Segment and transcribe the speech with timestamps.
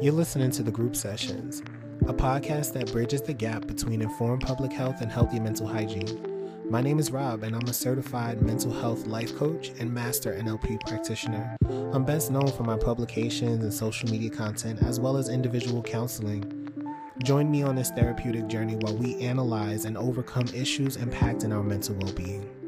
[0.00, 1.62] You're listening to The Group Sessions,
[2.06, 6.62] a podcast that bridges the gap between informed public health and healthy mental hygiene.
[6.68, 10.80] My name is Rob, and I'm a certified mental health life coach and master NLP
[10.86, 11.56] practitioner.
[11.92, 16.70] I'm best known for my publications and social media content, as well as individual counseling.
[17.24, 21.96] Join me on this therapeutic journey while we analyze and overcome issues impacting our mental
[21.96, 22.65] well being.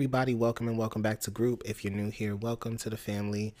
[0.00, 1.60] Everybody, welcome and welcome back to Group.
[1.66, 3.52] If you're new here, welcome to the family.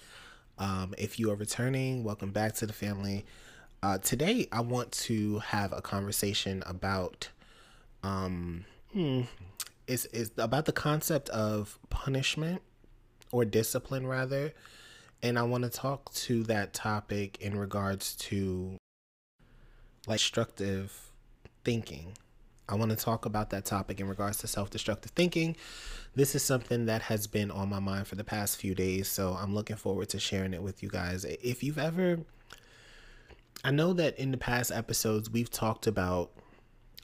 [0.56, 3.26] Um, if you are returning, welcome back to the family.
[3.82, 7.28] Uh, today, I want to have a conversation about
[8.02, 8.64] um,
[8.94, 9.24] hmm,
[9.86, 12.62] is is about the concept of punishment
[13.32, 14.54] or discipline, rather.
[15.22, 18.78] And I want to talk to that topic in regards to
[20.06, 21.10] like destructive
[21.66, 22.14] thinking.
[22.70, 25.56] I want to talk about that topic in regards to self destructive thinking
[26.14, 29.08] this is something that has been on my mind for the past few days.
[29.08, 31.24] So I'm looking forward to sharing it with you guys.
[31.24, 32.20] If you've ever,
[33.64, 36.30] I know that in the past episodes, we've talked about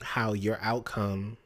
[0.01, 1.37] how your outcome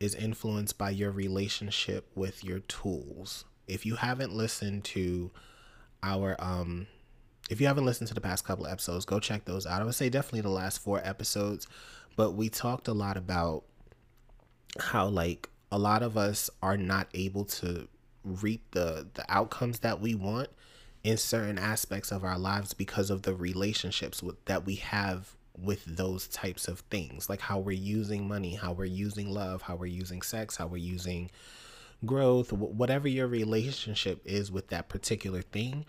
[0.00, 3.44] is influenced by your relationship with your tools.
[3.66, 5.30] If you haven't listened to
[6.02, 6.86] our, um,
[7.50, 9.82] if you haven't listened to the past couple episodes, go check those out.
[9.82, 11.66] I would say definitely the last four episodes,
[12.16, 13.64] but we talked a lot about
[14.78, 17.88] how like a lot of us are not able to
[18.24, 20.48] reap the the outcomes that we want
[21.02, 25.84] in certain aspects of our lives because of the relationships with, that we have with
[25.84, 29.86] those types of things like how we're using money how we're using love how we're
[29.86, 31.30] using sex how we're using
[32.04, 35.84] growth whatever your relationship is with that particular thing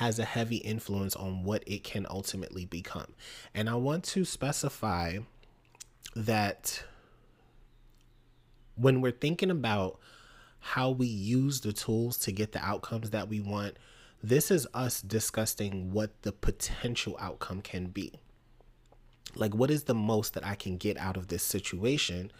[0.00, 3.14] has a heavy influence on what it can ultimately become
[3.54, 5.18] and i want to specify
[6.16, 6.82] that
[8.76, 9.98] when we're thinking about
[10.60, 13.76] how we use the tools to get the outcomes that we want,
[14.22, 18.12] this is us discussing what the potential outcome can be.
[19.34, 22.30] Like, what is the most that I can get out of this situation?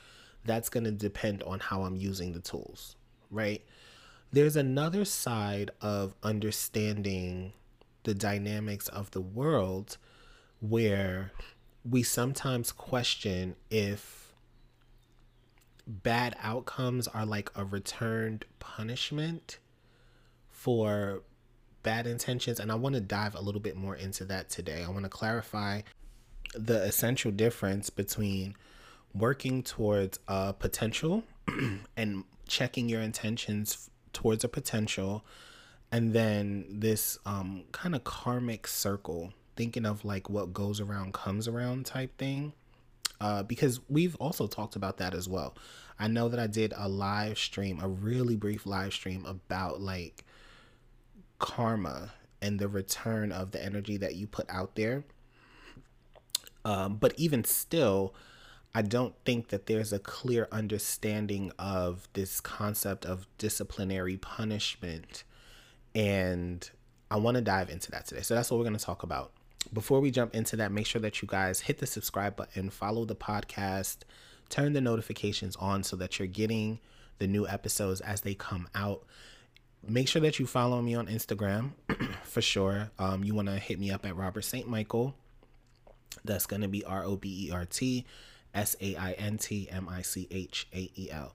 [0.45, 2.97] That's going to depend on how I'm using the tools,
[3.31, 3.63] right?
[4.33, 7.53] There's another side of understanding
[8.05, 9.97] the dynamics of the world
[10.61, 11.33] where
[11.89, 14.33] we sometimes question if
[15.87, 19.59] bad outcomes are like a returned punishment
[20.49, 21.23] for
[21.83, 22.61] bad intentions.
[22.61, 24.85] And I want to dive a little bit more into that today.
[24.85, 25.83] I want to clarify
[26.55, 28.55] the essential difference between
[29.13, 31.25] working towards a potential
[31.97, 35.25] and checking your intentions towards a potential
[35.93, 41.49] and then this um, kind of karmic circle thinking of like what goes around comes
[41.49, 42.53] around type thing
[43.21, 45.55] uh, because we've also talked about that as well.
[45.99, 50.25] I know that I did a live stream, a really brief live stream about like
[51.39, 55.05] karma and the return of the energy that you put out there.
[56.65, 58.15] Um, but even still,
[58.75, 65.25] I don't think that there's a clear understanding of this concept of disciplinary punishment.
[65.95, 66.69] And
[67.11, 68.23] I want to dive into that today.
[68.23, 69.33] So that's what we're going to talk about
[69.73, 73.05] before we jump into that, make sure that you guys hit the subscribe button, follow
[73.05, 73.99] the podcast,
[74.49, 76.81] turn the notifications on so that you're getting
[77.19, 79.05] the new episodes as they come out.
[79.87, 81.73] Make sure that you follow me on Instagram
[82.25, 82.91] for sure.
[82.99, 84.69] Um, you want to hit me up at Robert St.
[84.69, 85.15] Michael.
[86.25, 88.05] That's going to be R O B E R T
[88.55, 91.35] S A I N T M I C H A E L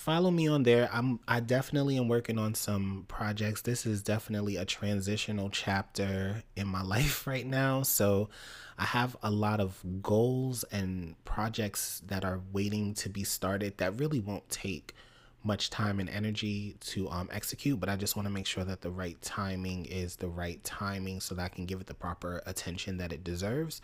[0.00, 0.88] follow me on there.
[0.92, 3.62] I'm I definitely am working on some projects.
[3.62, 7.82] This is definitely a transitional chapter in my life right now.
[7.82, 8.30] So
[8.78, 13.98] I have a lot of goals and projects that are waiting to be started that
[14.00, 14.94] really won't take
[15.42, 18.82] much time and energy to um, execute, but I just want to make sure that
[18.82, 22.42] the right timing is the right timing so that I can give it the proper
[22.44, 23.80] attention that it deserves.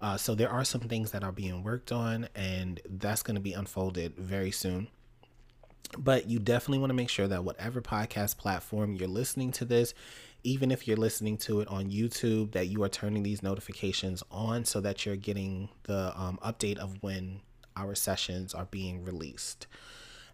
[0.00, 3.40] Uh, so there are some things that are being worked on, and that's going to
[3.40, 4.88] be unfolded very soon.
[5.96, 9.94] But you definitely want to make sure that whatever podcast platform you're listening to this,
[10.42, 14.64] even if you're listening to it on YouTube, that you are turning these notifications on
[14.64, 17.40] so that you're getting the um, update of when
[17.76, 19.66] our sessions are being released.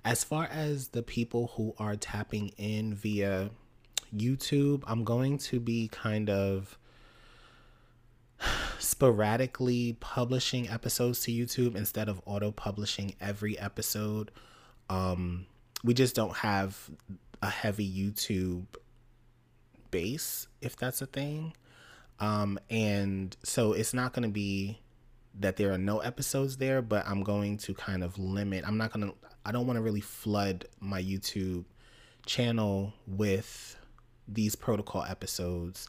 [0.05, 3.51] As far as the people who are tapping in via
[4.15, 6.77] YouTube, I'm going to be kind of
[8.79, 14.31] sporadically publishing episodes to YouTube instead of auto publishing every episode
[14.93, 15.47] um,
[15.85, 16.91] we just don't have
[17.41, 18.67] a heavy YouTube
[19.91, 21.55] base, if that's a thing.
[22.21, 24.79] Um, and so it's not going to be
[25.41, 28.65] that there are no episodes there, but I'm going to kind of limit.
[28.67, 31.65] I'm not going to, I don't want to really flood my YouTube
[32.27, 33.77] channel with
[34.29, 35.89] these protocol episodes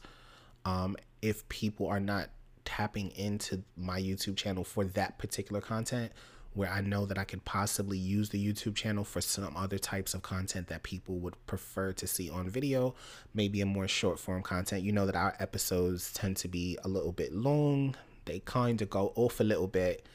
[0.64, 2.30] um, if people are not
[2.64, 6.12] tapping into my YouTube channel for that particular content
[6.54, 10.14] where I know that I could possibly use the YouTube channel for some other types
[10.14, 12.94] of content that people would prefer to see on video,
[13.34, 14.84] maybe a more short form content.
[14.84, 18.88] You know that our episodes tend to be a little bit long, they kind of
[18.88, 20.06] go off a little bit.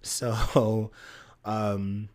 [0.00, 0.90] So,
[1.44, 2.08] um,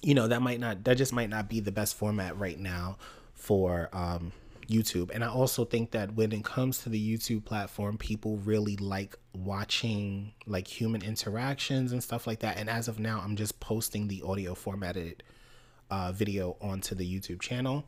[0.00, 2.96] you know, that might not, that just might not be the best format right now
[3.34, 4.32] for, um,
[4.66, 5.10] YouTube.
[5.12, 9.16] And I also think that when it comes to the YouTube platform, people really like
[9.34, 12.58] watching like human interactions and stuff like that.
[12.58, 15.22] And as of now, I'm just posting the audio formatted
[15.90, 17.84] uh, video onto the YouTube channel.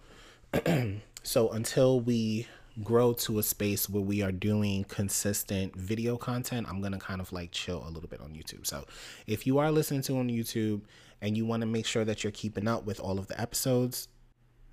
[1.22, 2.46] so until we
[2.84, 7.32] grow to a space where we are doing consistent video content, I'm to kind of
[7.32, 8.66] like chill a little bit on YouTube.
[8.66, 8.84] So
[9.26, 10.82] if you are listening to on YouTube
[11.22, 14.08] and you want to make sure that you're keeping up with all of the episodes,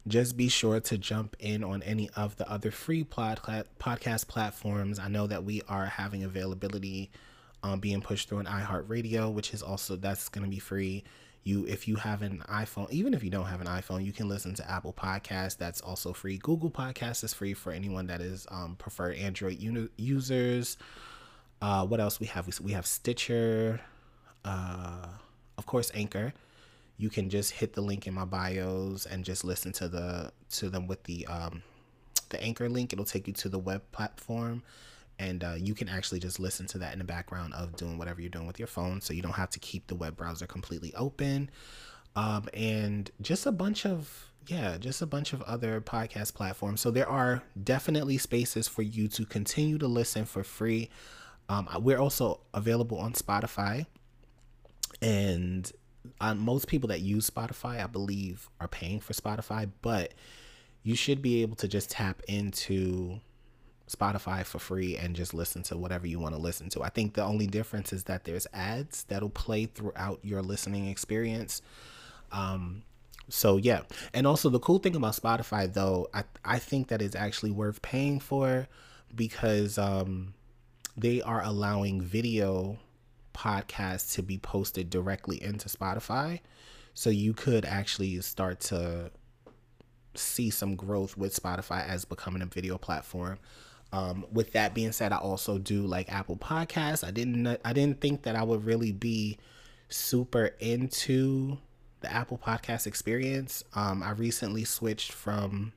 [0.07, 3.39] just be sure to jump in on any of the other free pod-
[3.79, 4.99] podcast platforms.
[4.99, 7.09] I know that we are having availability
[7.63, 11.03] um, being pushed through an iHeartRadio, which is also that's going to be free.
[11.45, 14.29] You, if you have an iPhone, even if you don't have an iPhone, you can
[14.29, 15.57] listen to Apple Podcasts.
[15.57, 16.37] That's also free.
[16.37, 20.77] Google Podcasts is free for anyone that is um, preferred Android uni- users.
[21.61, 22.47] Uh, what else we have?
[22.47, 23.81] We, we have Stitcher,
[24.43, 25.07] uh,
[25.57, 26.33] of course, Anchor
[26.97, 30.69] you can just hit the link in my bios and just listen to the to
[30.69, 31.63] them with the um
[32.29, 32.93] the anchor link.
[32.93, 34.63] It'll take you to the web platform
[35.19, 38.19] and uh, you can actually just listen to that in the background of doing whatever
[38.19, 38.99] you're doing with your phone.
[39.01, 41.49] So you don't have to keep the web browser completely open.
[42.15, 46.81] Um, and just a bunch of yeah just a bunch of other podcast platforms.
[46.81, 50.89] So there are definitely spaces for you to continue to listen for free.
[51.49, 53.85] Um, we're also available on spotify.
[55.01, 55.71] And
[56.19, 60.13] uh, most people that use Spotify, I believe, are paying for Spotify, but
[60.83, 63.19] you should be able to just tap into
[63.89, 66.83] Spotify for free and just listen to whatever you want to listen to.
[66.83, 71.61] I think the only difference is that there's ads that'll play throughout your listening experience.
[72.31, 72.83] Um,
[73.29, 73.81] so yeah,
[74.13, 77.81] and also the cool thing about Spotify though, I I think that is actually worth
[77.81, 78.67] paying for
[79.15, 80.33] because um,
[80.97, 82.77] they are allowing video
[83.33, 86.39] podcast to be posted directly into Spotify.
[86.93, 89.11] So you could actually start to
[90.15, 93.39] see some growth with Spotify as becoming a video platform.
[93.91, 97.05] Um, with that being said, I also do like Apple Podcasts.
[97.05, 99.37] I didn't I didn't think that I would really be
[99.89, 101.57] super into
[102.01, 103.63] the Apple Podcast experience.
[103.75, 105.73] Um, I recently switched from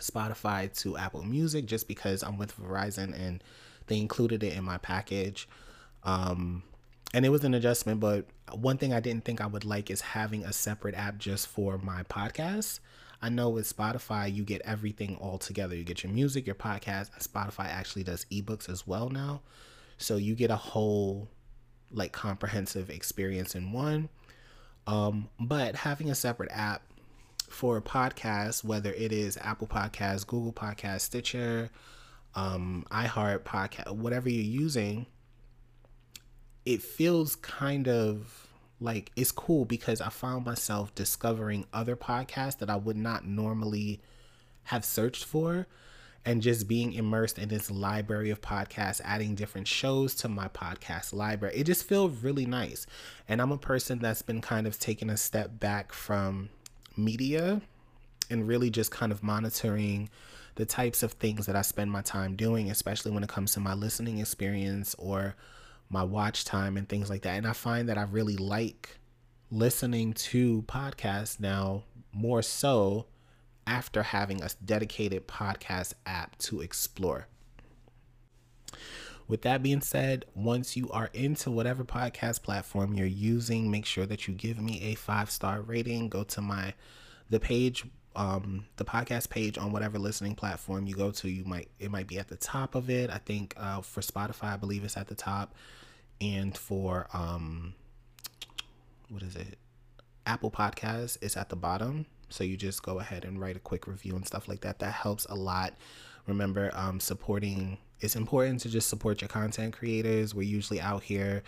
[0.00, 3.42] Spotify to Apple Music just because I'm with Verizon and
[3.86, 5.48] they included it in my package.
[6.04, 6.62] Um,
[7.14, 10.00] and it was an adjustment, but one thing I didn't think I would like is
[10.00, 12.80] having a separate app just for my podcast.
[13.20, 15.76] I know with Spotify, you get everything all together.
[15.76, 17.10] You get your music, your podcast.
[17.20, 19.42] Spotify actually does ebooks as well now.
[19.98, 21.28] So you get a whole
[21.92, 24.08] like comprehensive experience in one.
[24.86, 26.82] Um, but having a separate app
[27.48, 31.70] for a podcast, whether it is Apple Podcasts, Google Podcasts, Stitcher,
[32.34, 35.06] um, iHeart Podcast, whatever you're using,
[36.64, 38.48] it feels kind of
[38.80, 44.00] like it's cool because I found myself discovering other podcasts that I would not normally
[44.64, 45.66] have searched for
[46.24, 51.12] and just being immersed in this library of podcasts, adding different shows to my podcast
[51.12, 51.54] library.
[51.56, 52.86] It just feels really nice.
[53.28, 56.48] And I'm a person that's been kind of taking a step back from
[56.96, 57.60] media
[58.30, 60.08] and really just kind of monitoring
[60.54, 63.60] the types of things that I spend my time doing, especially when it comes to
[63.60, 65.34] my listening experience or
[65.92, 67.36] my watch time and things like that.
[67.36, 68.98] And I find that I really like
[69.50, 73.06] listening to podcasts now more so
[73.66, 77.28] after having a dedicated podcast app to explore.
[79.28, 84.06] With that being said, once you are into whatever podcast platform you're using, make sure
[84.06, 86.08] that you give me a five star rating.
[86.08, 86.74] Go to my
[87.30, 87.84] the page,
[88.16, 91.28] um, the podcast page on whatever listening platform you go to.
[91.28, 93.10] You might it might be at the top of it.
[93.10, 95.54] I think uh, for Spotify, I believe it's at the top
[96.20, 97.74] and for um
[99.12, 99.58] what is it?
[100.24, 102.06] Apple podcast is at the bottom.
[102.30, 104.78] So you just go ahead and write a quick review and stuff like that.
[104.78, 105.74] That helps a lot.
[106.26, 110.34] Remember um supporting it's important to just support your content creators.
[110.34, 111.42] We're usually out here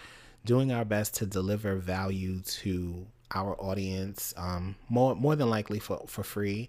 [0.44, 6.04] doing our best to deliver value to our audience um more more than likely for
[6.06, 6.68] for free.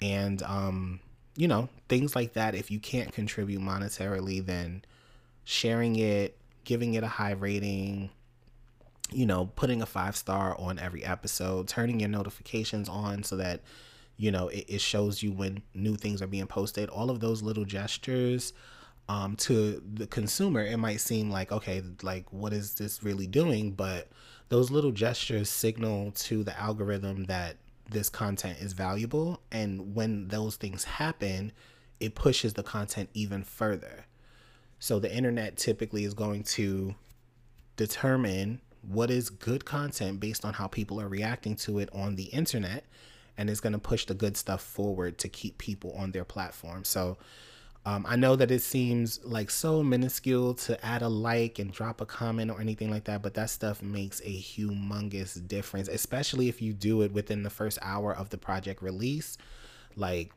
[0.00, 1.00] And um
[1.36, 2.54] you know things like that.
[2.54, 4.84] If you can't contribute monetarily then
[5.44, 8.10] sharing it giving it a high rating,
[9.12, 13.62] you know, putting a five star on every episode, turning your notifications on so that
[14.16, 16.88] you know it, it shows you when new things are being posted.
[16.88, 18.52] All of those little gestures
[19.08, 23.72] um, to the consumer it might seem like okay like what is this really doing?
[23.72, 24.08] But
[24.48, 27.56] those little gestures signal to the algorithm that
[27.88, 29.40] this content is valuable.
[29.50, 31.52] And when those things happen
[31.98, 34.06] it pushes the content even further
[34.80, 36.94] so the internet typically is going to
[37.76, 42.24] determine what is good content based on how people are reacting to it on the
[42.24, 42.84] internet
[43.36, 46.84] and it's going to push the good stuff forward to keep people on their platform.
[46.84, 47.18] So
[47.86, 52.00] um, I know that it seems like so minuscule to add a like and drop
[52.00, 56.60] a comment or anything like that, but that stuff makes a humongous difference, especially if
[56.60, 59.38] you do it within the first hour of the project release.
[59.96, 60.32] Like,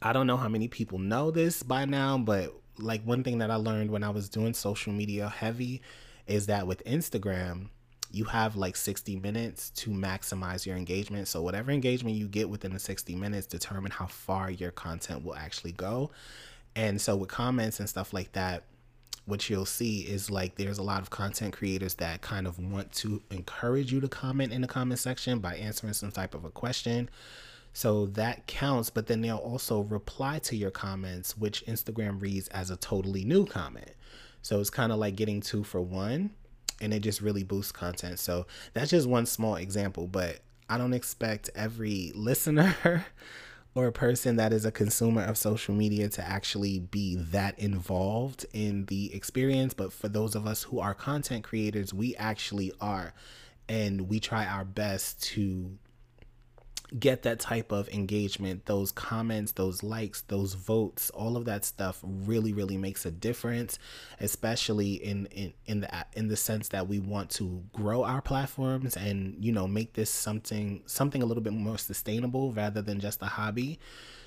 [0.00, 3.50] I don't know how many people know this by now, but like one thing that
[3.50, 5.82] I learned when I was doing social media heavy
[6.26, 7.68] is that with Instagram,
[8.10, 11.28] you have like 60 minutes to maximize your engagement.
[11.28, 15.34] So whatever engagement you get within the 60 minutes determine how far your content will
[15.34, 16.10] actually go.
[16.74, 18.64] And so with comments and stuff like that,
[19.26, 22.90] what you'll see is like there's a lot of content creators that kind of want
[22.92, 26.50] to encourage you to comment in the comment section by answering some type of a
[26.50, 27.10] question.
[27.72, 32.70] So that counts, but then they'll also reply to your comments, which Instagram reads as
[32.70, 33.92] a totally new comment.
[34.42, 36.30] So it's kind of like getting two for one
[36.80, 38.18] and it just really boosts content.
[38.18, 42.74] So that's just one small example, but I don't expect every listener
[43.74, 48.46] or a person that is a consumer of social media to actually be that involved
[48.52, 49.74] in the experience.
[49.74, 53.14] But for those of us who are content creators, we actually are.
[53.68, 55.78] And we try our best to
[56.98, 62.00] get that type of engagement those comments those likes those votes all of that stuff
[62.02, 63.78] really really makes a difference
[64.20, 68.96] especially in in in the in the sense that we want to grow our platforms
[68.96, 73.22] and you know make this something something a little bit more sustainable rather than just
[73.22, 73.78] a hobby.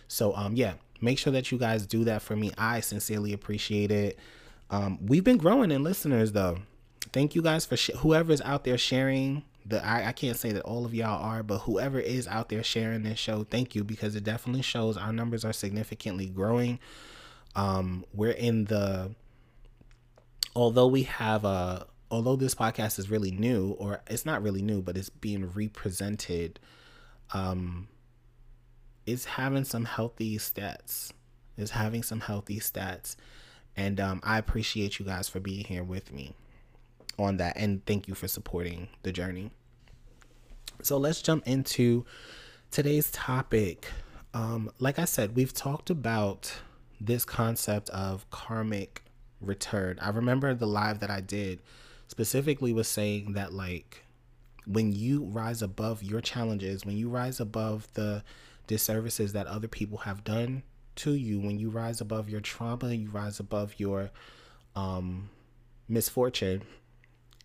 [0.08, 2.52] So um yeah make sure that you guys do that for me.
[2.58, 4.20] I sincerely appreciate it.
[4.70, 6.60] Um we've been growing in listeners though.
[7.12, 10.64] Thank you guys for sh- whoever's out there sharing the I, I can't say that
[10.64, 14.16] all of y'all are, but whoever is out there sharing this show, thank you because
[14.16, 16.80] it definitely shows our numbers are significantly growing.
[17.56, 19.12] Um, we're in the
[20.56, 24.82] although we have a although this podcast is really new, or it's not really new,
[24.82, 26.60] but it's being represented,
[27.34, 27.88] um,
[29.06, 31.12] it's having some healthy stats.
[31.58, 33.16] It's having some healthy stats.
[33.78, 36.34] And um, I appreciate you guys for being here with me
[37.22, 37.58] on that.
[37.58, 39.52] And thank you for supporting the journey.
[40.82, 42.06] So let's jump into
[42.72, 43.88] today's topic.
[44.34, 46.60] Um, like I said, we've talked about
[47.00, 49.04] this concept of karmic
[49.42, 50.00] return.
[50.02, 51.60] I remember the live that I did
[52.08, 54.04] specifically was saying that, like,
[54.68, 58.24] when you rise above your challenges, when you rise above the
[58.68, 60.64] disservices that other people have done
[60.98, 64.12] to you, when you rise above your trauma, you rise above your
[64.76, 65.30] um,
[65.90, 66.64] misfortune,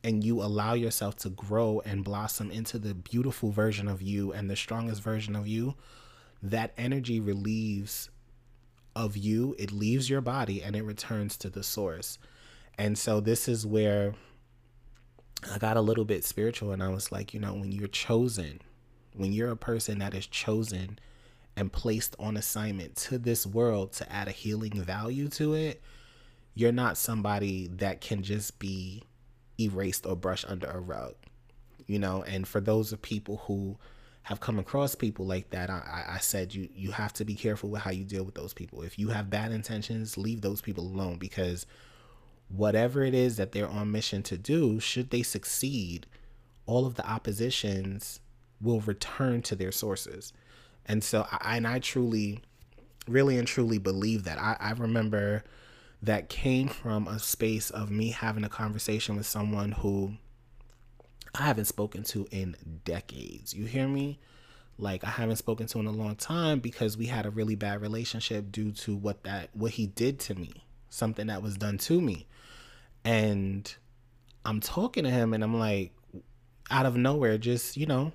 [0.06, 4.48] and you allow yourself to grow and blossom into the beautiful version of you and
[4.48, 5.74] the strongest version of you,
[6.40, 8.08] that energy relieves
[8.94, 12.20] of you, it leaves your body and it returns to the source.
[12.78, 14.14] And so this is where
[15.52, 18.60] I got a little bit spiritual and I was like, you know, when you're chosen,
[19.12, 21.00] when you're a person that is chosen
[21.56, 25.82] and placed on assignment to this world to add a healing value to it,
[26.54, 29.02] you're not somebody that can just be
[29.58, 31.14] erased or brushed under a rug
[31.86, 32.22] you know?
[32.22, 33.76] And for those of people who
[34.22, 37.70] have come across people like that I, I said you you have to be careful
[37.70, 38.82] with how you deal with those people.
[38.82, 41.64] If you have bad intentions leave those people alone because
[42.48, 46.06] whatever it is that they're on mission to do should they succeed
[46.66, 48.18] all of the oppositions
[48.60, 50.32] will return to their sources.
[50.86, 52.40] And so I, and i truly
[53.06, 54.38] really and truly believe that.
[54.38, 55.44] I, I remember
[56.06, 60.14] that came from a space of me having a conversation with someone who
[61.34, 63.52] I haven't spoken to in decades.
[63.52, 64.20] You hear me?
[64.78, 67.80] Like I haven't spoken to in a long time because we had a really bad
[67.80, 70.52] relationship due to what that what he did to me,
[70.90, 72.26] something that was done to me.
[73.04, 73.74] And
[74.44, 75.92] I'm talking to him and I'm like
[76.70, 78.12] out of nowhere just, you know,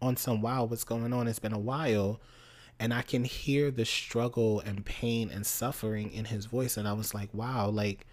[0.00, 1.26] on some wow, what's going on?
[1.26, 2.20] It's been a while
[2.82, 6.76] and I can hear the struggle and pain and suffering in his voice.
[6.76, 8.08] And I was like, wow, like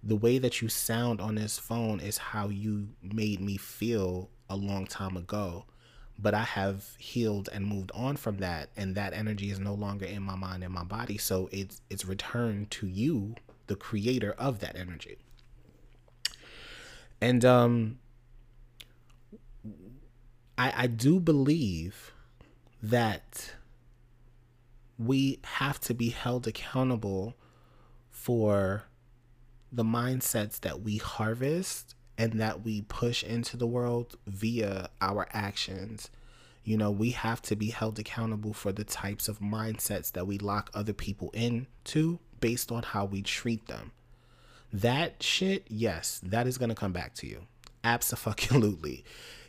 [0.00, 4.54] the way that you sound on this phone is how you made me feel a
[4.54, 5.64] long time ago.
[6.16, 10.06] But I have healed and moved on from that, and that energy is no longer
[10.06, 11.18] in my mind and my body.
[11.18, 13.34] So it's it's returned to you,
[13.66, 15.18] the creator of that energy.
[17.20, 17.98] And um
[20.56, 22.12] I I do believe
[22.82, 23.54] that
[24.98, 27.36] we have to be held accountable
[28.10, 28.84] for
[29.70, 36.10] the mindsets that we harvest and that we push into the world via our actions.
[36.64, 40.38] You know, we have to be held accountable for the types of mindsets that we
[40.38, 43.92] lock other people into based on how we treat them.
[44.72, 47.46] That shit, yes, that is going to come back to you.
[47.84, 49.04] Absolutely.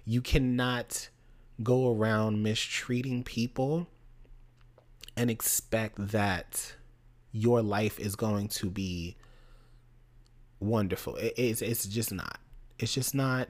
[0.05, 1.09] You cannot
[1.61, 3.87] go around mistreating people
[5.17, 6.75] and expect that
[7.31, 9.17] your life is going to be
[10.59, 11.17] wonderful.
[11.19, 12.39] it's it's just not.
[12.77, 13.49] It's just not.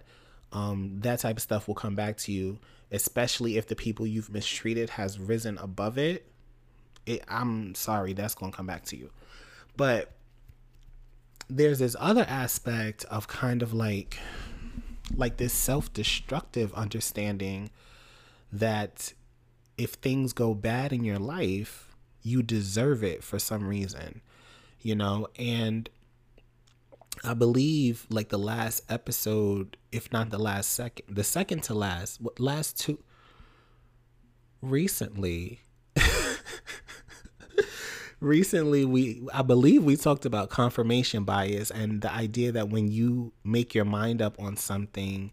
[0.51, 2.57] Um, that type of stuff will come back to you,
[2.91, 6.25] especially if the people you've mistreated has risen above it.
[7.05, 9.11] it I'm sorry, that's gonna come back to you.
[9.77, 10.11] But
[11.49, 14.17] there's this other aspect of kind of like
[15.15, 17.69] like this self-destructive understanding
[18.51, 19.13] that
[19.77, 24.21] if things go bad in your life, you deserve it for some reason,
[24.81, 25.27] you know?
[25.37, 25.89] And
[27.23, 32.21] I believe like the last episode, if not the last second, the second to last,
[32.21, 32.99] what last two
[34.61, 35.61] recently
[38.19, 43.31] recently we I believe we talked about confirmation bias and the idea that when you
[43.43, 45.31] make your mind up on something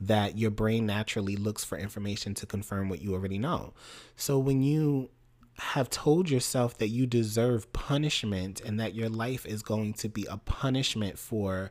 [0.00, 3.72] that your brain naturally looks for information to confirm what you already know.
[4.16, 5.10] So when you
[5.58, 10.26] have told yourself that you deserve punishment and that your life is going to be
[10.28, 11.70] a punishment for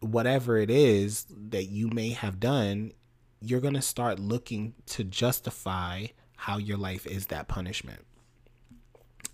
[0.00, 2.92] whatever it is that you may have done,
[3.40, 8.04] you're going to start looking to justify how your life is that punishment.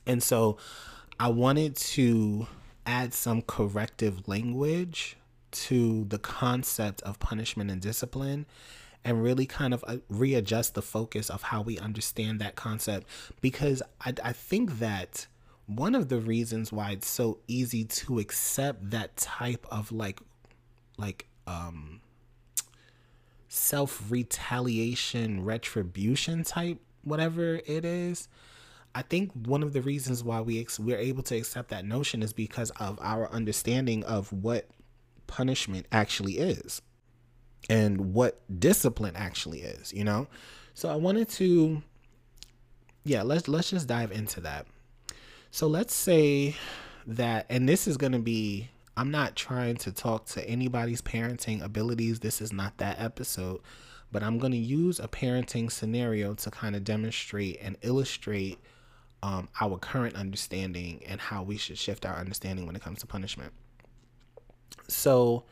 [0.07, 0.59] And so
[1.21, 2.47] I wanted to
[2.87, 5.17] add some corrective language
[5.55, 8.47] to the concept of punishment and discipline
[9.05, 13.07] and really kind of uh, readjust the focus of how we understand that concept.
[13.41, 15.27] Because I, I think that
[15.67, 20.21] one of the reasons why it's so easy to accept that type of like
[20.99, 22.01] like um
[23.49, 28.29] self retaliation retribution type whatever it is
[28.95, 32.23] I think one of the reasons why we ex- we're able to accept that notion
[32.23, 34.69] is because of our understanding of what
[35.27, 36.83] punishment actually is
[37.69, 40.27] and what discipline actually is, you know?
[40.75, 41.83] So I wanted to
[43.05, 44.67] yeah, let's let's just dive into that.
[45.51, 46.57] So let's say
[47.07, 51.63] that and this is going to be I'm not trying to talk to anybody's parenting
[51.63, 52.21] abilities.
[52.21, 53.61] This is not that episode,
[54.13, 58.59] but I'm going to use a parenting scenario to kind of demonstrate and illustrate
[59.23, 63.07] um, our current understanding and how we should shift our understanding when it comes to
[63.07, 63.53] punishment.
[64.89, 65.45] So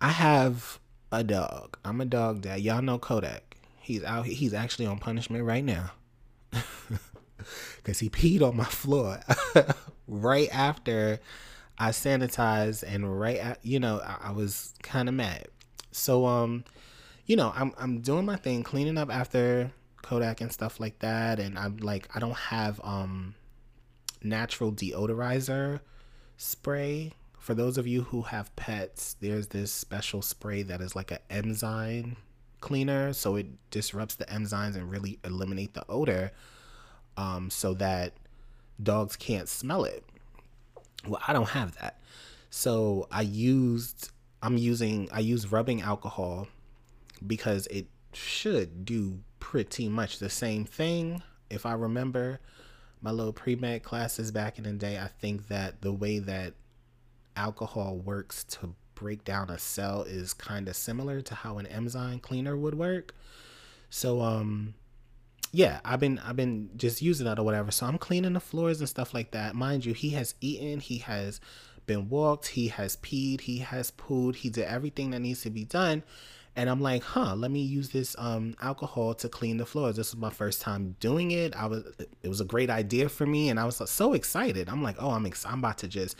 [0.00, 0.78] I have
[1.12, 1.76] a dog.
[1.84, 2.60] I'm a dog dad.
[2.60, 3.56] Y'all know Kodak.
[3.80, 4.26] He's out.
[4.26, 5.92] He's actually on punishment right now
[7.76, 9.20] because he peed on my floor
[10.08, 11.20] right after
[11.78, 15.48] I sanitized and right at, you know I, I was kind of mad.
[15.92, 16.64] So um,
[17.26, 21.40] you know I'm I'm doing my thing, cleaning up after Kodak and stuff like that,
[21.40, 23.34] and I'm like I don't have um
[24.22, 25.80] natural deodorizer
[26.36, 31.10] spray for those of you who have pets, there's this special spray that is like
[31.10, 32.16] an enzyme
[32.60, 36.32] cleaner, so it disrupts the enzymes and really eliminate the odor,
[37.16, 38.12] um, so that
[38.80, 40.04] dogs can't smell it.
[41.08, 41.98] Well, I don't have that,
[42.50, 44.10] so I used
[44.42, 46.46] I'm using I use rubbing alcohol
[47.26, 51.22] because it should do pretty much the same thing.
[51.48, 52.40] If I remember
[53.00, 56.52] my little pre med classes back in the day, I think that the way that
[57.36, 62.18] alcohol works to break down a cell is kind of similar to how an enzyme
[62.18, 63.14] cleaner would work.
[63.88, 64.74] So um
[65.52, 67.70] yeah, I've been I've been just using that or whatever.
[67.70, 69.54] So I'm cleaning the floors and stuff like that.
[69.54, 71.40] Mind you, he has eaten, he has
[71.86, 75.64] been walked, he has peed, he has pooed, he did everything that needs to be
[75.64, 76.02] done.
[76.56, 79.96] And I'm like, huh, let me use this um, alcohol to clean the floors.
[79.96, 81.54] This was my first time doing it.
[81.54, 81.84] I was,
[82.22, 84.68] it was a great idea for me, and I was so excited.
[84.68, 86.16] I'm like, oh, I'm, ex- I'm about to just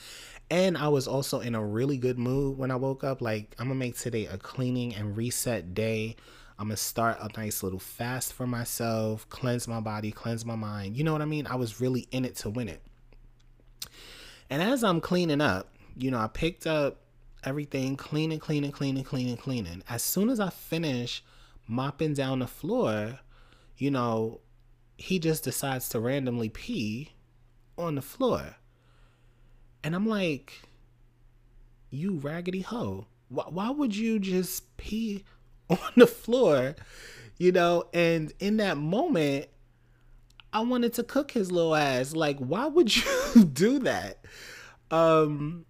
[0.50, 3.22] and I was also in a really good mood when I woke up.
[3.22, 6.16] Like, I'm gonna make today a cleaning and reset day.
[6.58, 10.96] I'm gonna start a nice little fast for myself, cleanse my body, cleanse my mind.
[10.96, 11.46] You know what I mean?
[11.46, 12.82] I was really in it to win it.
[14.50, 16.98] And as I'm cleaning up, you know, I picked up
[17.44, 19.84] everything, cleaning, cleaning, cleaning, cleaning, cleaning.
[19.88, 21.22] As soon as I finish
[21.68, 23.20] mopping down the floor,
[23.76, 24.40] you know,
[24.96, 27.12] he just decides to randomly pee
[27.78, 28.56] on the floor.
[29.83, 30.61] And I'm like,
[31.90, 33.07] you raggedy hoe.
[33.29, 35.25] Why, why would you just pee
[35.71, 36.77] on the floor?
[37.40, 39.47] you know, and in that moment,
[40.53, 42.14] I wanted to cook his little ass.
[42.14, 42.95] Like, why would
[43.35, 44.23] you do that?
[44.90, 45.64] Um,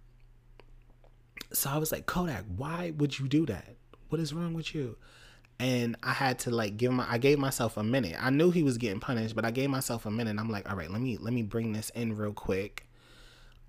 [1.53, 3.77] so I was like, Kodak, why would you do that?
[4.09, 4.97] What is wrong with you?
[5.61, 8.17] And I had to like give my I gave myself a minute.
[8.19, 10.39] I knew he was getting punished, but I gave myself a minute.
[10.41, 12.90] I'm like, all right, let me let me bring this in real quick.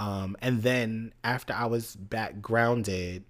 [0.01, 3.23] Um, and then after I was back grounded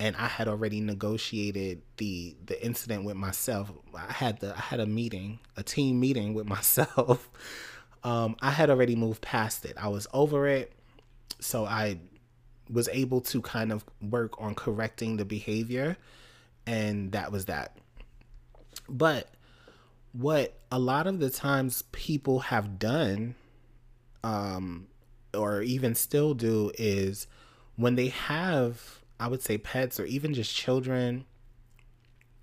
[0.00, 4.80] and I had already negotiated the the incident with myself, I had the I had
[4.80, 7.30] a meeting, a team meeting with myself.
[8.02, 9.76] Um, I had already moved past it.
[9.80, 10.72] I was over it.
[11.38, 12.00] So I
[12.68, 15.96] was able to kind of work on correcting the behavior
[16.66, 17.76] and that was that
[18.88, 19.28] but
[20.12, 23.34] what a lot of the times people have done
[24.22, 24.86] um
[25.34, 27.26] or even still do is
[27.76, 31.24] when they have i would say pets or even just children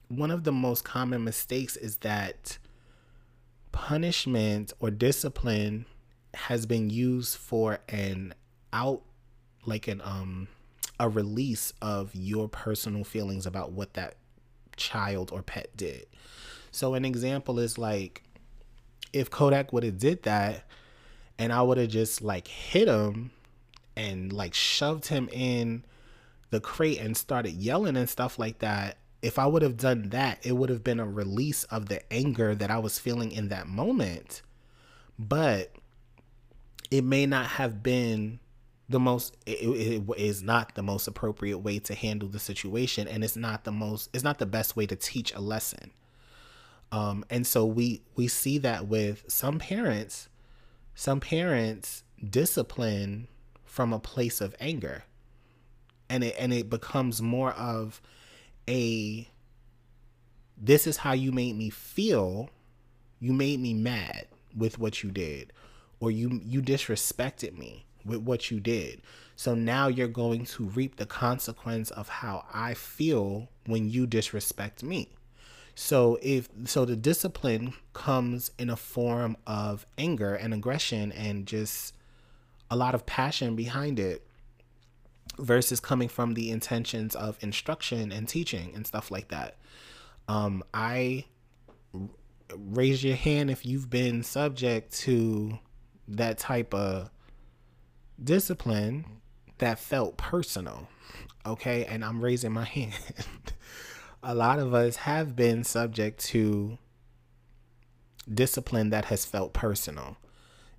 [0.10, 2.58] one of the most common mistakes is that
[3.72, 5.86] punishment or discipline
[6.34, 8.34] has been used for an
[8.72, 9.02] out
[9.66, 10.48] like an um
[11.00, 14.16] a release of your personal feelings about what that
[14.78, 16.06] child or pet did.
[16.72, 18.24] So an example is like
[19.14, 20.66] if Kodak would have did that
[21.40, 23.32] and I would have just like hit him
[23.96, 25.84] and like shoved him in
[26.50, 30.46] the crate and started yelling and stuff like that, if I would have done that,
[30.46, 33.68] it would have been a release of the anger that I was feeling in that
[33.68, 34.42] moment.
[35.20, 35.76] But
[36.92, 38.40] it may not have been
[38.90, 43.24] the most it, it is not the most appropriate way to handle the situation and
[43.24, 45.92] it's not the most it's not the best way to teach a lesson
[46.94, 50.30] um and so we we see that with some parents
[50.98, 53.28] some parents discipline
[53.64, 55.04] from a place of anger
[56.10, 58.02] and it and it becomes more of
[58.68, 59.30] a
[60.58, 62.50] this is how you made me feel
[63.20, 65.54] you made me mad with what you did
[66.00, 69.02] or you you disrespected me with what you did.
[69.36, 74.82] So now you're going to reap the consequence of how I feel when you disrespect
[74.82, 75.10] me.
[75.80, 81.94] So if so the discipline comes in a form of anger and aggression and just
[82.72, 84.26] a lot of passion behind it
[85.38, 89.58] versus coming from the intentions of instruction and teaching and stuff like that.
[90.28, 91.26] Um I
[92.56, 95.60] raise your hand if you've been subject to
[96.08, 97.12] that type of
[98.22, 99.06] discipline
[99.60, 100.88] that felt personal.
[101.46, 101.86] Okay.
[101.86, 103.47] And I'm raising my hand.
[104.24, 106.78] A lot of us have been subject to
[108.32, 110.18] discipline that has felt personal,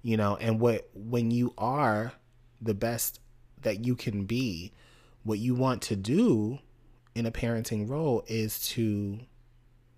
[0.02, 2.12] you know, and what, when you are
[2.60, 3.20] the best
[3.62, 4.72] that you can be,
[5.22, 6.58] what you want to do
[7.14, 9.20] in a parenting role is to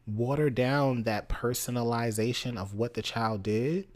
[0.06, 3.86] water down that personalization of what the child did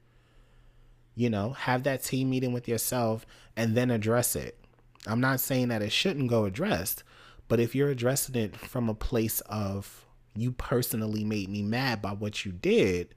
[1.14, 3.24] you know, have that team meeting with yourself
[3.56, 4.58] and then address it.
[5.06, 7.04] I'm not saying that it shouldn't go addressed,
[7.48, 12.12] but if you're addressing it from a place of you personally made me mad by
[12.12, 13.14] what you did,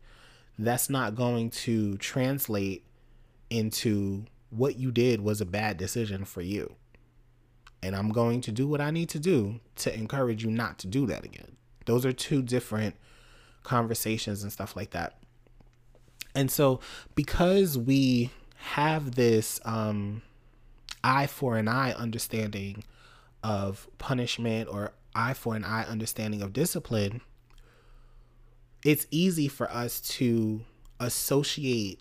[0.59, 2.85] that's not going to translate
[3.49, 6.75] into what you did was a bad decision for you.
[7.81, 10.87] And I'm going to do what I need to do to encourage you not to
[10.87, 11.57] do that again.
[11.85, 12.95] Those are two different
[13.63, 15.17] conversations and stuff like that.
[16.35, 16.79] And so
[17.15, 20.21] because we have this um,
[21.03, 22.83] eye for an eye understanding
[23.43, 27.21] of punishment or eye for an eye understanding of discipline,
[28.83, 30.61] it's easy for us to
[30.99, 31.99] associate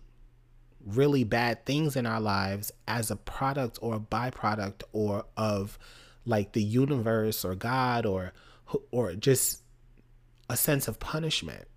[0.85, 5.77] really bad things in our lives as a product or a byproduct or of
[6.25, 8.33] like the universe or God or
[8.91, 9.63] or just
[10.49, 11.67] a sense of punishment.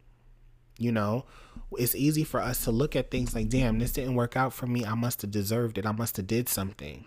[0.79, 1.27] You know,
[1.73, 4.67] it's easy for us to look at things like, damn, this didn't work out for
[4.67, 4.85] me.
[4.85, 5.87] I must have deserved it.
[5.87, 7.05] I must have did something.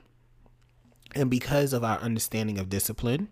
[1.13, 3.29] And because of our understanding of discipline,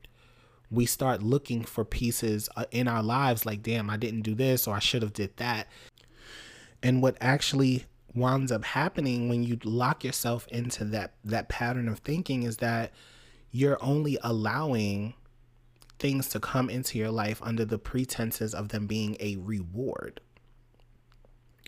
[0.70, 4.68] we start looking for pieces uh, in our lives like, damn, I didn't do this
[4.68, 5.68] or I should have did that.
[6.82, 12.00] And what actually winds up happening when you lock yourself into that that pattern of
[12.00, 12.92] thinking is that
[13.52, 15.14] you're only allowing
[16.00, 20.20] things to come into your life under the pretenses of them being a reward.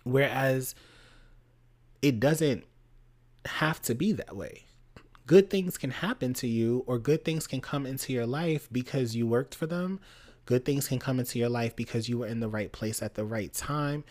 [0.04, 0.76] Whereas
[2.02, 2.66] it doesn't
[3.46, 4.66] have to be that way.
[5.26, 9.16] Good things can happen to you, or good things can come into your life because
[9.16, 10.00] you worked for them.
[10.46, 13.16] Good things can come into your life because you were in the right place at
[13.16, 14.04] the right time.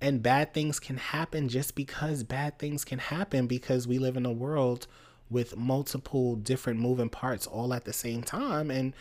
[0.00, 4.24] And bad things can happen just because bad things can happen because we live in
[4.24, 4.86] a world
[5.28, 8.70] with multiple different moving parts all at the same time.
[8.70, 8.94] And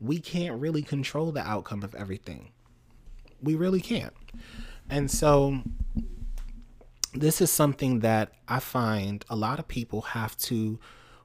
[0.00, 2.52] we can't really control the outcome of everything.
[3.42, 4.14] We really can't.
[4.88, 5.58] And so
[7.12, 10.78] this is something that I find a lot of people have to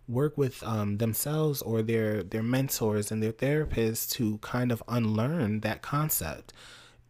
[0.08, 5.62] work with um, themselves or their their mentors and their therapists to kind of unlearn
[5.62, 6.54] that concept.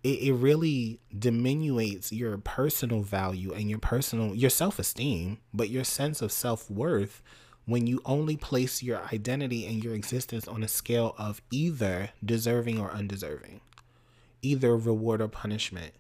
[0.04, 5.84] It, it really diminuates your personal value and your personal your self esteem, but your
[5.84, 7.22] sense of self worth
[7.66, 12.80] when you only place your identity and your existence on a scale of either deserving
[12.80, 13.62] or undeserving,
[14.42, 15.94] either reward or punishment.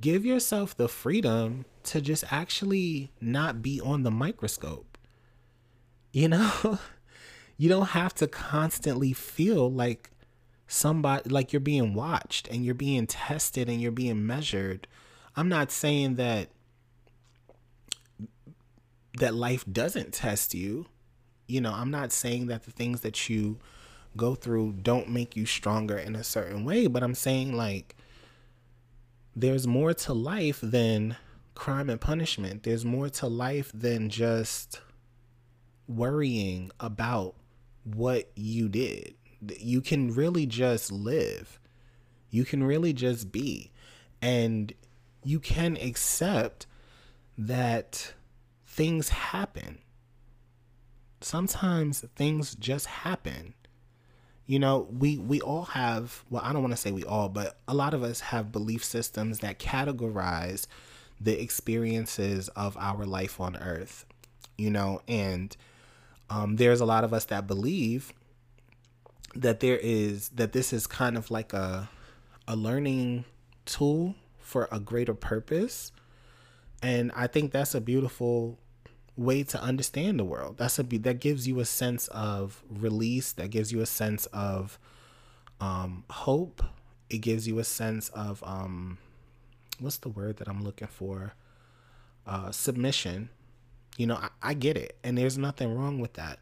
[0.00, 4.91] Give yourself the freedom to just actually not be on the microscope.
[6.12, 6.78] You know,
[7.56, 10.10] you don't have to constantly feel like
[10.66, 14.86] somebody, like you're being watched and you're being tested and you're being measured.
[15.36, 16.48] I'm not saying that
[19.18, 20.86] that life doesn't test you.
[21.46, 23.58] You know, I'm not saying that the things that you
[24.16, 27.96] go through don't make you stronger in a certain way, but I'm saying like
[29.34, 31.16] there's more to life than
[31.54, 32.62] crime and punishment.
[32.62, 34.80] There's more to life than just
[35.88, 37.34] worrying about
[37.84, 39.14] what you did.
[39.58, 41.58] You can really just live.
[42.30, 43.72] You can really just be.
[44.20, 44.72] And
[45.24, 46.66] you can accept
[47.36, 48.14] that
[48.66, 49.78] things happen.
[51.20, 53.54] Sometimes things just happen.
[54.46, 57.58] You know, we we all have, well, I don't want to say we all, but
[57.68, 60.66] a lot of us have belief systems that categorize
[61.20, 64.04] the experiences of our life on earth.
[64.58, 65.56] You know, and
[66.32, 68.12] um, there's a lot of us that believe
[69.34, 71.88] that there is that this is kind of like a
[72.46, 73.24] a learning
[73.64, 75.92] tool for a greater purpose
[76.82, 78.58] and i think that's a beautiful
[79.16, 80.56] way to understand the world.
[80.58, 83.32] That's a that gives you a sense of release.
[83.32, 84.78] That gives you a sense of
[85.60, 86.62] um, hope.
[87.10, 88.98] It gives you a sense of um,
[89.78, 91.34] what's the word that I'm looking for?
[92.26, 93.28] Uh, submission.
[93.96, 96.38] You know, I, I get it, and there's nothing wrong with that.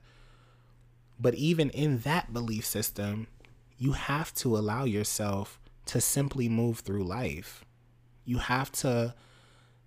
[1.18, 3.26] But even in that belief system,
[3.78, 7.64] you have to allow yourself to simply move through life.
[8.24, 9.14] You have to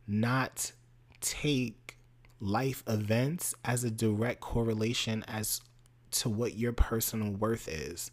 [0.08, 0.74] not
[1.22, 1.98] take
[2.40, 5.62] life events as a direct correlation as
[6.12, 8.12] to what your personal worth is.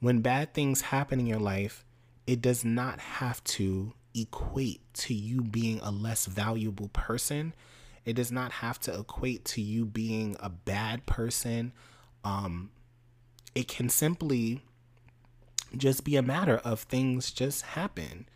[0.00, 1.84] When bad things happen in your life,
[2.26, 7.54] it does not have to equate to you being a less valuable person.
[8.04, 11.72] It does not have to equate to you being a bad person.
[12.24, 12.70] Um,
[13.54, 14.62] it can simply
[15.76, 18.28] just be a matter of things just happen.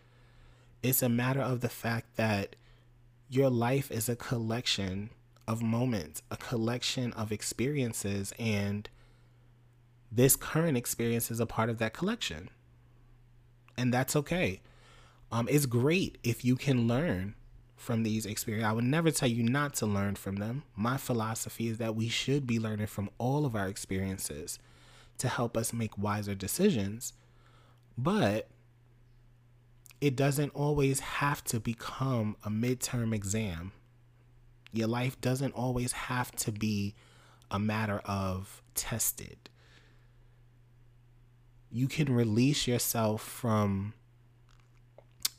[0.83, 2.57] It's a matter of the fact that
[3.29, 5.11] your life is a collection
[5.49, 8.89] of moments, a collection of experiences, and
[10.11, 12.51] this current experience is a part of that collection.
[13.77, 14.61] And that's okay.
[15.33, 17.35] Um, it's great if you can learn
[17.77, 18.69] from these experiences.
[18.69, 20.63] I would never tell you not to learn from them.
[20.77, 24.59] My philosophy is that we should be learning from all of our experiences
[25.19, 27.13] to help us make wiser decisions.
[27.97, 28.49] But
[30.01, 33.73] it doesn't always have to become a midterm exam.
[34.73, 36.95] Your life doesn't always have to be
[37.51, 39.49] a matter of tested.
[41.71, 43.95] You can release yourself from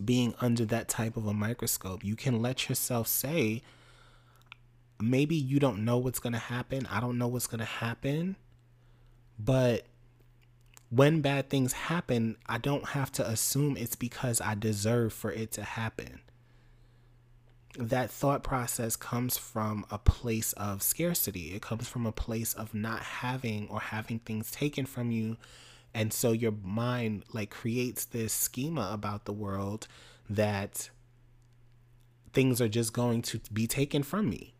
[0.03, 2.03] being under that type of a microscope.
[2.03, 3.61] You can let yourself say,
[4.99, 6.87] maybe you don't know what's going to happen.
[6.89, 8.35] I don't know what's going to happen.
[9.37, 9.85] But
[10.89, 15.51] when bad things happen, I don't have to assume it's because I deserve for it
[15.53, 16.21] to happen.
[17.77, 21.53] That thought process comes from a place of scarcity.
[21.53, 25.35] It comes from a place of not having or having things taken from you.
[25.95, 29.87] And so your mind like creates this schema about the world
[30.29, 30.89] that
[32.33, 34.53] things are just going to be taken from me.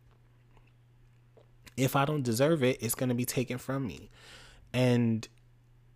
[1.76, 4.08] If I don't deserve it, it's going to be taken from me.
[4.72, 5.28] And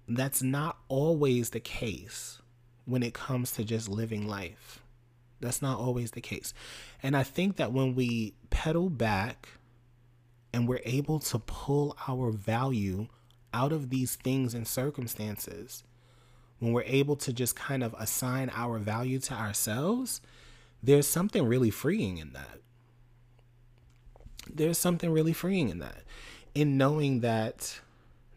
[0.07, 2.42] that's not always the case
[2.85, 4.83] when it comes to just living life.
[5.40, 6.53] That's not always the case.
[7.03, 9.48] And I think that when we pedal back
[10.53, 13.09] and we're able to pull our value
[13.53, 15.85] out of these things and circumstances,
[16.59, 20.21] when we're able to just kind of assign our value to ourselves,
[20.83, 22.61] there's something really freeing in that.
[24.53, 26.03] There's something really freeing in that.
[26.55, 27.81] In knowing that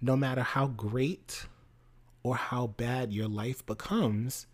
[0.01, 1.45] no matter how great
[2.23, 4.47] or how bad your life becomes,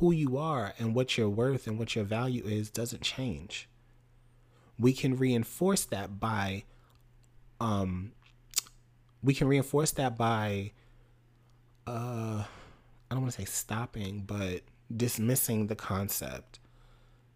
[0.00, 3.68] who you are and what your worth and what your value is doesn't change.
[4.78, 6.64] We can reinforce that by
[7.60, 8.12] um
[9.22, 10.72] we can reinforce that by
[11.86, 12.44] uh
[13.10, 14.62] I don't want to say stopping, but
[14.94, 16.60] dismissing the concept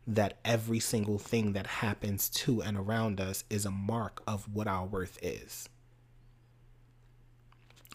[0.07, 4.69] that every single thing that happens to and around us is a mark of what
[4.69, 5.69] our worth is.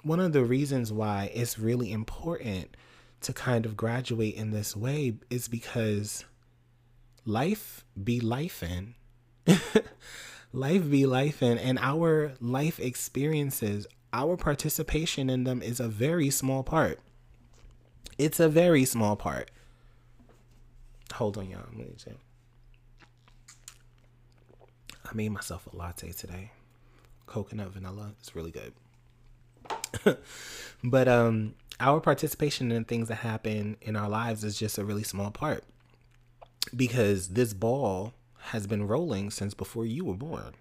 [0.01, 2.75] One of the reasons why it's really important
[3.21, 6.25] to kind of graduate in this way is because
[7.25, 8.95] life be life in.
[10.51, 16.29] life be life and, and our life experiences, our participation in them is a very
[16.29, 16.99] small part.
[18.17, 19.51] It's a very small part.
[21.13, 21.65] Hold on, y'all.
[25.05, 26.51] I made myself a latte today.
[27.25, 28.13] Coconut vanilla.
[28.19, 28.73] It's really good.
[30.83, 35.03] but um our participation in things that happen in our lives is just a really
[35.03, 35.63] small part.
[36.75, 40.55] Because this ball has been rolling since before you were born.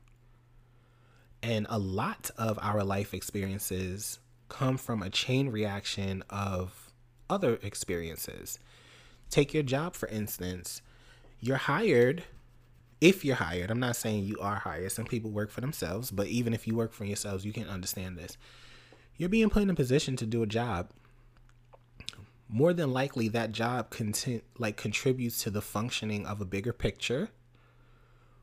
[1.43, 6.93] And a lot of our life experiences come from a chain reaction of
[7.31, 8.59] other experiences.
[9.31, 10.83] Take your job, for instance.
[11.41, 12.25] You're hired,
[13.01, 13.71] if you're hired.
[13.71, 14.93] I'm not saying you are hired.
[14.93, 18.17] Some people work for themselves, but even if you work for yourselves, you can understand
[18.17, 18.37] this.
[19.17, 20.91] You're being put in a position to do a job.
[22.49, 27.29] More than likely, that job content like contributes to the functioning of a bigger picture,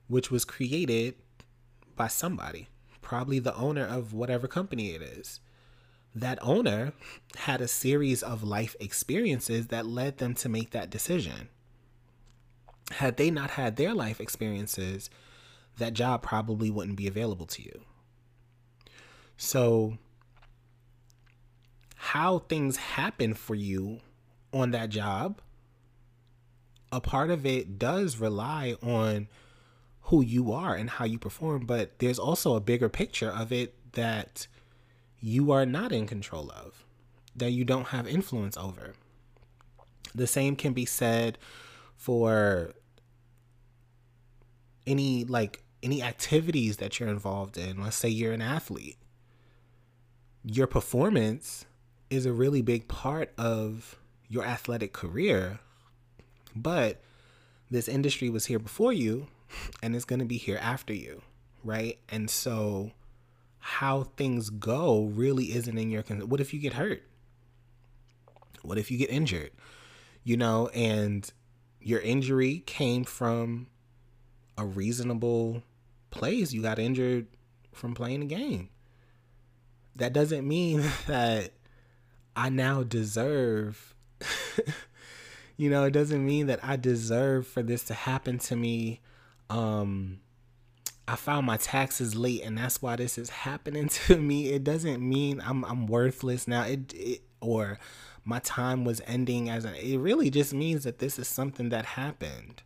[0.07, 1.15] which was created
[1.95, 2.67] by somebody,
[3.01, 5.39] probably the owner of whatever company it is
[6.15, 6.93] that owner
[7.35, 11.49] had a series of life experiences that led them to make that decision.
[12.91, 15.09] Had they not had their life experiences,
[15.77, 17.81] that job probably wouldn't be available to you.
[19.35, 19.97] So,
[21.95, 23.99] how things happen for you
[24.53, 25.41] on that job,
[26.91, 29.27] a part of it does rely on
[30.05, 33.73] who you are and how you perform, but there's also a bigger picture of it
[33.93, 34.47] that
[35.19, 36.85] you are not in control of,
[37.35, 38.93] that you don't have influence over.
[40.13, 41.39] The same can be said
[41.97, 42.73] for
[44.85, 47.81] any like any activities that you're involved in.
[47.81, 48.97] Let's say you're an athlete.
[50.43, 51.65] Your performance
[52.11, 53.97] is a really big part of
[54.29, 55.59] your athletic career,
[56.55, 57.01] but
[57.71, 59.27] this industry was here before you
[59.81, 61.21] and it's going to be here after you,
[61.63, 61.99] right?
[62.09, 62.91] And so
[63.59, 66.27] how things go really isn't in your control.
[66.27, 67.03] What if you get hurt?
[68.61, 69.51] What if you get injured?
[70.23, 71.31] You know, and
[71.79, 73.67] your injury came from
[74.57, 75.63] a reasonable
[76.11, 76.53] place.
[76.53, 77.27] You got injured
[77.73, 78.69] from playing a game.
[79.95, 81.51] That doesn't mean that
[82.35, 83.95] I now deserve,
[85.57, 89.01] you know, it doesn't mean that I deserve for this to happen to me
[89.49, 90.19] um
[91.07, 94.49] I found my taxes late and that's why this is happening to me.
[94.49, 96.63] It doesn't mean I'm I'm worthless now.
[96.63, 97.79] It, it or
[98.23, 102.63] my time was ending as it really just means that this is something that happened.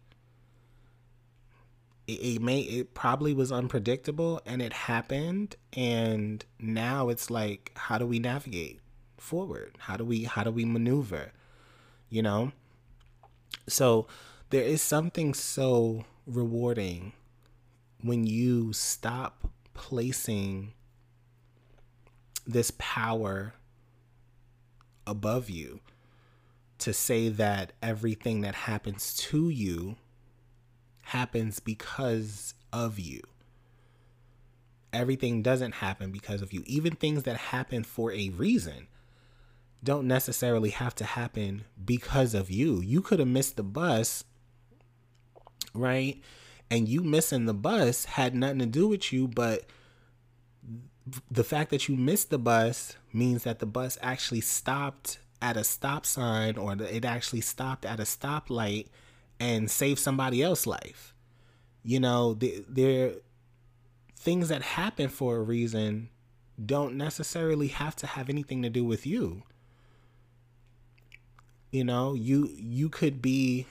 [2.07, 7.97] It, it may it probably was unpredictable and it happened and now it's like how
[7.97, 8.79] do we navigate
[9.17, 9.75] forward?
[9.79, 11.33] How do we how do we maneuver?
[12.09, 12.53] You know?
[13.67, 14.07] So
[14.49, 17.13] there is something so rewarding
[18.01, 20.73] when you stop placing
[22.45, 23.53] this power
[25.05, 25.79] above you
[26.79, 29.97] to say that everything that happens to you
[31.01, 33.21] happens because of you.
[34.91, 36.63] Everything doesn't happen because of you.
[36.65, 38.87] Even things that happen for a reason
[39.83, 42.81] don't necessarily have to happen because of you.
[42.81, 44.23] You could have missed the bus,
[45.73, 46.21] right?
[46.71, 49.65] and you missing the bus had nothing to do with you, but
[51.31, 55.63] the fact that you missed the bus means that the bus actually stopped at a
[55.63, 58.87] stop sign or it actually stopped at a stoplight
[59.39, 61.15] and saved somebody else's life.
[61.83, 63.13] You know, there
[64.15, 66.09] things that happen for a reason
[66.63, 69.43] don't necessarily have to have anything to do with you.
[71.71, 73.65] You know, you you could be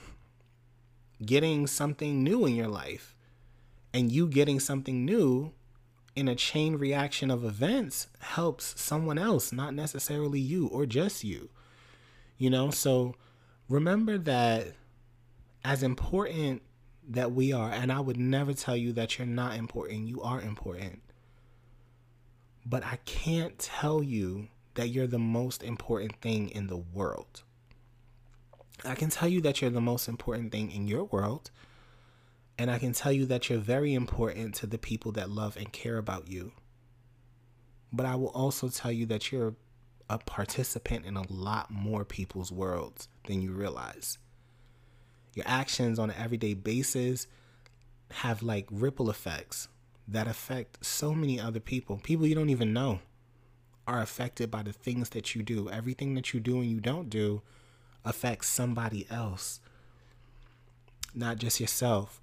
[1.25, 3.15] getting something new in your life.
[3.93, 5.53] And you getting something new
[6.15, 11.49] in a chain reaction of events helps someone else, not necessarily you or just you.
[12.37, 13.15] You know, so
[13.67, 14.75] remember that
[15.63, 16.61] as important
[17.09, 20.41] that we are, and I would never tell you that you're not important, you are
[20.41, 21.01] important.
[22.65, 27.43] But I can't tell you that you're the most important thing in the world.
[28.85, 31.51] I can tell you that you're the most important thing in your world.
[32.57, 35.71] And I can tell you that you're very important to the people that love and
[35.71, 36.51] care about you.
[37.91, 39.55] But I will also tell you that you're
[40.09, 44.17] a participant in a lot more people's worlds than you realize.
[45.35, 47.27] Your actions on an everyday basis
[48.11, 49.67] have like ripple effects
[50.07, 51.97] that affect so many other people.
[52.03, 52.99] People you don't even know
[53.87, 55.69] are affected by the things that you do.
[55.69, 57.41] Everything that you do and you don't do
[58.05, 59.59] affects somebody else,
[61.13, 62.21] not just yourself.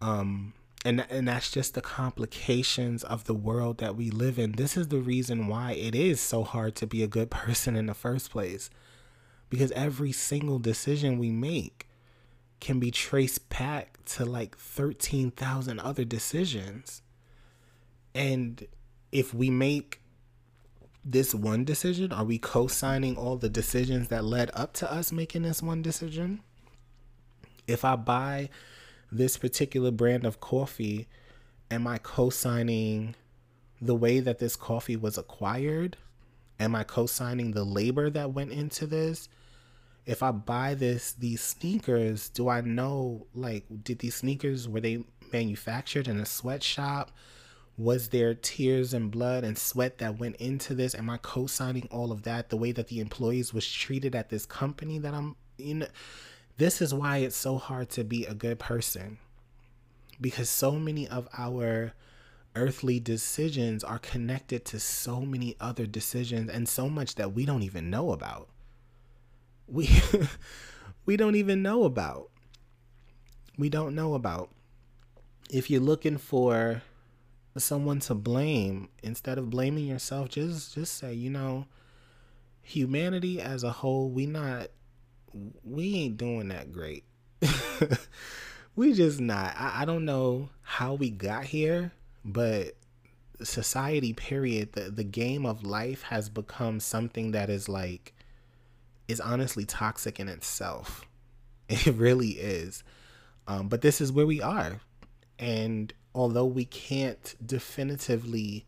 [0.00, 0.52] Um,
[0.84, 4.52] and and that's just the complications of the world that we live in.
[4.52, 7.86] This is the reason why it is so hard to be a good person in
[7.86, 8.70] the first place.
[9.50, 11.88] Because every single decision we make
[12.60, 17.02] can be traced back to like 13,000 other decisions.
[18.14, 18.66] And
[19.10, 20.02] if we make
[21.10, 25.10] this one decision, are we co signing all the decisions that led up to us
[25.10, 26.40] making this one decision?
[27.66, 28.50] If I buy
[29.10, 31.08] this particular brand of coffee,
[31.70, 33.14] am I co signing
[33.80, 35.96] the way that this coffee was acquired?
[36.60, 39.28] Am I co signing the labor that went into this?
[40.04, 45.04] If I buy this these sneakers, do I know like did these sneakers were they
[45.32, 47.12] manufactured in a sweatshop?
[47.78, 50.96] Was there tears and blood and sweat that went into this?
[50.96, 52.50] Am I co signing all of that?
[52.50, 55.86] The way that the employees was treated at this company that I'm know
[56.56, 59.18] this is why it's so hard to be a good person.
[60.20, 61.92] Because so many of our
[62.56, 67.62] earthly decisions are connected to so many other decisions and so much that we don't
[67.62, 68.48] even know about.
[69.68, 69.88] We
[71.06, 72.30] we don't even know about.
[73.56, 74.50] We don't know about.
[75.50, 76.82] If you're looking for
[77.62, 81.66] someone to blame, instead of blaming yourself, just just say, you know,
[82.62, 84.68] humanity as a whole, we not
[85.64, 87.04] we ain't doing that great.
[88.76, 89.54] we just not.
[89.56, 91.92] I, I don't know how we got here,
[92.24, 92.74] but
[93.42, 98.12] society period the the game of life has become something that is like
[99.06, 101.04] is honestly toxic in itself
[101.68, 102.82] it really is
[103.46, 104.80] um, but this is where we are
[105.38, 108.66] and although we can't definitively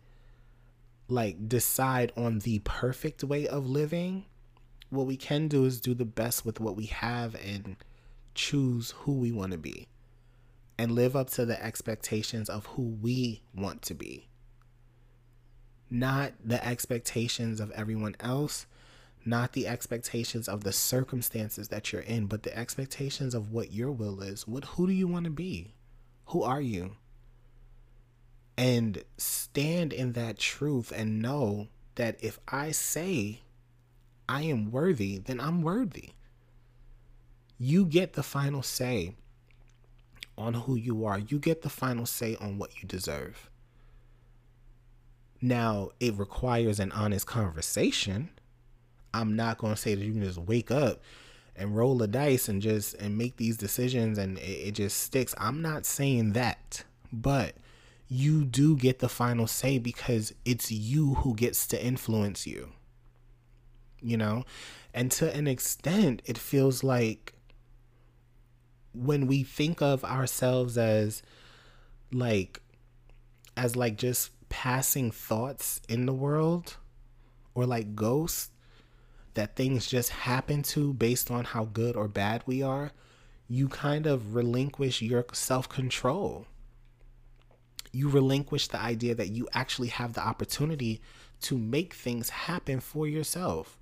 [1.08, 4.24] like decide on the perfect way of living
[4.90, 7.76] what we can do is do the best with what we have and
[8.34, 9.88] choose who we want to be
[10.76, 14.26] and live up to the expectations of who we want to be.
[15.88, 18.66] Not the expectations of everyone else,
[19.24, 23.92] not the expectations of the circumstances that you're in, but the expectations of what your
[23.92, 24.48] will is.
[24.48, 25.74] What who do you want to be?
[26.26, 26.96] Who are you?
[28.56, 33.40] And stand in that truth and know that if I say
[34.28, 36.10] I am worthy, then I'm worthy.
[37.58, 39.14] You get the final say
[40.38, 41.18] on who you are.
[41.18, 43.50] You get the final say on what you deserve.
[45.42, 48.30] Now, it requires an honest conversation.
[49.12, 51.00] I'm not going to say that you can just wake up
[51.56, 55.34] and roll a dice and just and make these decisions and it, it just sticks.
[55.38, 56.84] I'm not saying that.
[57.12, 57.56] But
[58.10, 62.70] you do get the final say because it's you who gets to influence you
[64.02, 64.44] you know?
[64.92, 67.34] And to an extent, it feels like
[68.92, 71.22] when we think of ourselves as
[72.12, 72.60] like,
[73.56, 76.76] as like just passing thoughts in the world
[77.54, 78.50] or like ghosts
[79.34, 82.90] that things just happen to based on how good or bad we are,
[83.48, 86.46] you kind of relinquish your self control.
[87.92, 91.00] You relinquish the idea that you actually have the opportunity
[91.42, 93.78] to make things happen for yourself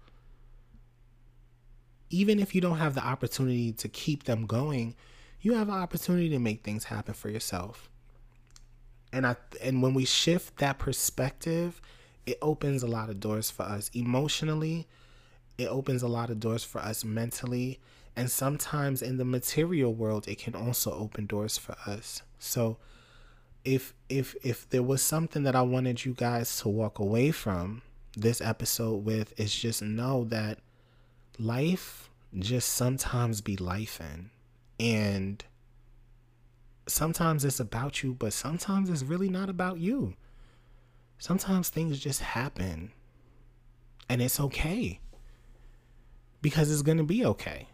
[2.10, 4.94] even if you don't have the opportunity to keep them going,
[5.40, 7.88] you have an opportunity to make things happen for yourself.
[9.12, 11.80] And I and when we shift that perspective,
[12.26, 14.86] it opens a lot of doors for us emotionally.
[15.56, 17.80] It opens a lot of doors for us mentally,
[18.14, 22.22] and sometimes in the material world, it can also open doors for us.
[22.38, 22.76] So,
[23.64, 27.82] if if if there was something that I wanted you guys to walk away from
[28.16, 30.58] this episode with, is just know that
[31.38, 34.30] life just sometimes be life in.
[34.80, 35.44] And
[36.86, 40.14] sometimes it's about you, but sometimes it's really not about you.
[41.18, 42.92] Sometimes things just happen.
[44.08, 45.00] And it's okay.
[46.40, 47.68] Because it's going to be okay.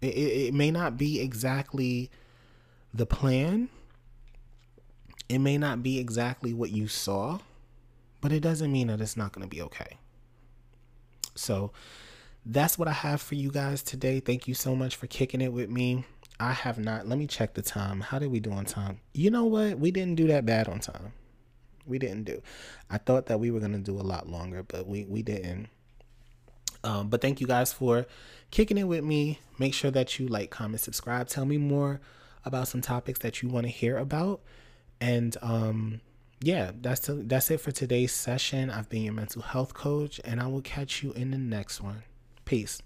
[0.00, 2.10] It, it, it may not be exactly
[2.94, 3.68] the plan.
[5.30, 7.38] It may not be exactly what you saw,
[8.20, 9.96] but it doesn't mean that it's not going to be okay.
[11.36, 11.70] So,
[12.44, 14.18] that's what I have for you guys today.
[14.18, 16.04] Thank you so much for kicking it with me.
[16.40, 17.06] I have not.
[17.06, 18.00] Let me check the time.
[18.00, 18.98] How did we do on time?
[19.12, 19.78] You know what?
[19.78, 21.12] We didn't do that bad on time.
[21.86, 22.42] We didn't do.
[22.90, 25.68] I thought that we were going to do a lot longer, but we we didn't.
[26.82, 28.04] Um, but thank you guys for
[28.50, 29.38] kicking it with me.
[29.60, 31.28] Make sure that you like, comment, subscribe.
[31.28, 32.00] Tell me more
[32.44, 34.40] about some topics that you want to hear about.
[35.00, 36.00] And um,
[36.42, 38.70] yeah, that's to, that's it for today's session.
[38.70, 42.02] I've been your mental health coach, and I will catch you in the next one.
[42.44, 42.80] Peace.